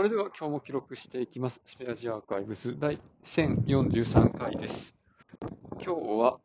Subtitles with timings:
[0.00, 1.60] それでは今日も記録していきます。
[1.66, 4.94] スペアジアーカイブス第1043回です。
[5.72, 6.38] 今日は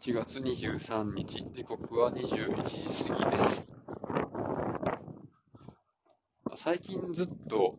[0.00, 3.66] 1月23日、時刻は21時過ぎです。
[6.56, 7.76] 最近ずっと、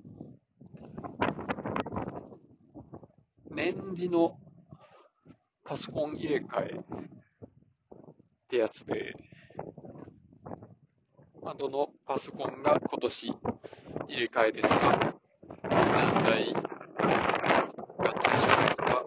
[3.49, 4.37] 年次の
[5.65, 6.83] パソコン入れ替えっ
[8.49, 9.15] てやつで、
[11.41, 13.35] まあ、どのパソコンが今年入
[14.15, 15.13] れ替えですか
[15.69, 19.05] 何台合体しますか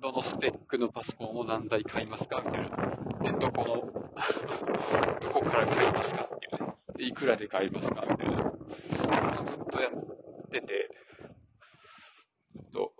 [0.00, 2.76] どのスペックのパソコンを何台買いますかみたいな。
[3.22, 3.76] で、どこの、
[5.20, 6.74] どこから買いますかっていうね。
[6.96, 8.36] でいくらで買いますかみたいな。
[9.44, 10.90] ずっとやってて、
[12.72, 12.92] と、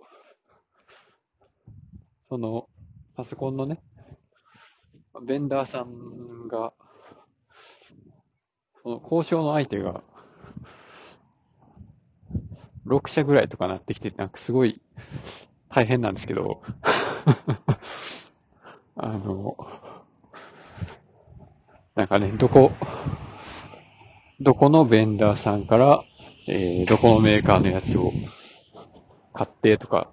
[2.29, 2.69] その、
[3.15, 3.81] パソコンのね、
[5.23, 6.73] ベンダーさんが、
[8.83, 10.03] その交渉の相手が、
[12.85, 14.81] 6社ぐらいとかなってきて、なんかすごい
[15.69, 16.61] 大変なんですけど、
[19.03, 19.57] あの、
[21.95, 22.71] なんかね、どこ、
[24.39, 26.03] どこのベンダーさんから、
[26.47, 28.13] えー、どこのメーカーのやつを
[29.33, 30.11] 買ってとか、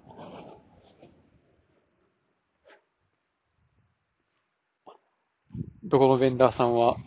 [5.83, 6.97] どこのベンダーさんは、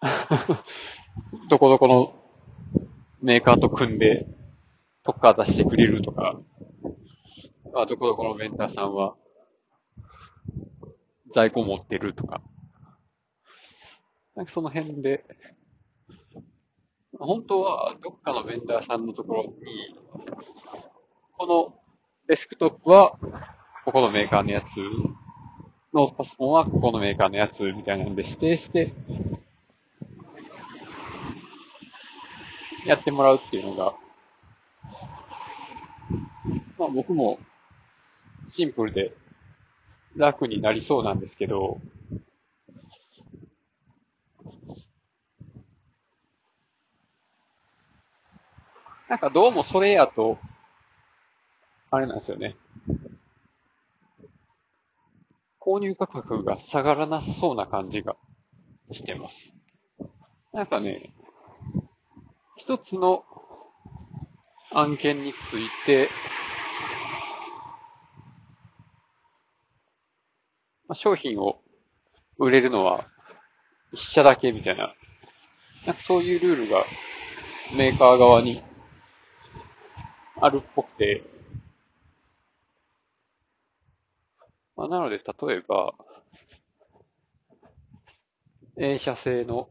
[1.48, 2.12] どこどこの
[3.20, 4.26] メーカーと組んで
[5.04, 6.40] 特価出してくれるとか、
[7.72, 9.14] あどこどこのベンダーさんは
[11.34, 12.40] 在庫持ってるとか、
[14.34, 15.24] なんかその辺で、
[17.18, 19.52] 本当はどっかのベンダーさんのところに、
[21.36, 21.74] この
[22.28, 23.18] デスクトップは
[23.84, 24.66] ここのメーカーのやつ、
[25.92, 28.92] ノートパソコンはここのメーカーのやつみたいなので指定して、
[32.86, 33.94] やってもらうっていうのが、
[36.78, 37.38] まあ僕も
[38.48, 39.14] シンプルで
[40.16, 41.78] 楽になりそうなんですけど、
[49.08, 50.38] なんかどうもそれやと、
[51.90, 52.56] あれなんですよね。
[55.60, 58.16] 購入価格が下がらなさそうな感じが
[58.90, 59.52] してます。
[60.52, 61.12] なんかね、
[62.56, 63.24] 一つの
[64.72, 66.08] 案件について、
[70.92, 71.58] まあ、商品を
[72.36, 73.06] 売れるのは
[73.92, 74.92] 一社だけみたいな、
[75.86, 76.84] なんかそういうルールが
[77.74, 78.62] メーカー側に
[80.38, 81.22] あるっぽくて、
[84.76, 85.94] まあ、なので例えば、
[88.76, 89.70] A 社製の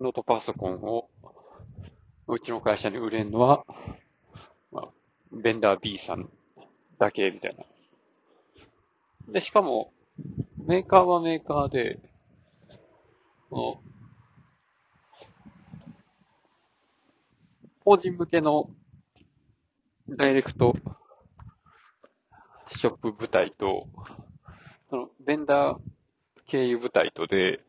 [0.00, 1.10] ノートパソコンを
[2.26, 3.66] うちの会社に売れるのは、
[4.72, 4.88] まあ、
[5.30, 6.30] ベンダー B さん
[6.98, 7.64] だけみたいな。
[9.28, 9.92] で、しかも、
[10.66, 11.98] メーカーはメーカーで、
[13.50, 13.82] この、
[17.84, 18.70] 法人向けの
[20.08, 20.74] ダイレクト
[22.68, 23.88] ショップ部隊と、
[24.90, 25.78] そのベンダー
[26.46, 27.60] 経由部隊とで、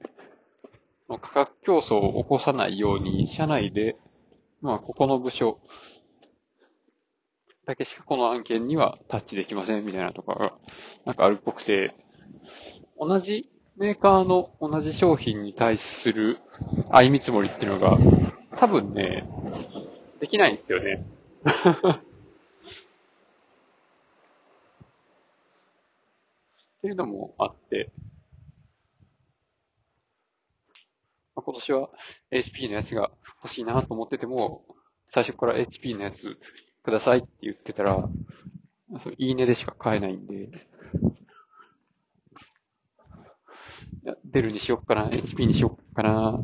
[1.08, 3.98] 価格競争を起こさないように、社内で、
[4.62, 5.60] まあ、ここの部署
[7.66, 10.54] だけしかこの案件にはタッチできませんみたいなとかが、
[11.06, 11.96] なんかあるっぽくて、
[13.00, 16.40] 同じメーカーの同じ商品に対する
[16.92, 17.98] 相見積もりっていうのが、
[18.58, 19.28] 多分ね、
[20.20, 21.06] できないんですよね。
[21.44, 22.00] っ
[26.82, 27.92] ていうのもあって、
[31.36, 31.90] まあ、今年は
[32.32, 33.12] HP のやつが
[33.42, 34.64] 欲しいなと思ってても、
[35.12, 36.38] 最初から HP のやつ
[36.86, 38.08] くださいって言ってたら、
[39.18, 40.50] いいねでしか買えないんで、い
[44.04, 46.40] やデルにしよっかな、HP にしよっかな、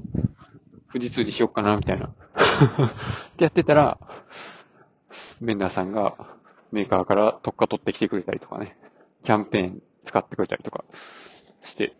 [0.92, 2.08] 富士通にしよっかな、みたいな。
[2.10, 2.12] っ
[3.38, 4.00] てやってたら、
[5.40, 6.16] ベンダーさんが
[6.72, 8.76] メーカーから特価取ってきてくれたりとかね、
[9.24, 10.84] キャンペーン使ってくれたりとか
[11.64, 11.94] して、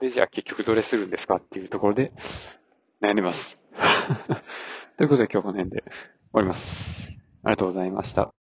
[0.00, 2.12] で、じゃあ結局どれするんですかっていうところで
[3.02, 3.61] 悩んでます。
[4.96, 5.92] ということで今日この辺で終
[6.32, 7.10] わります。
[7.44, 8.41] ありがとうございました。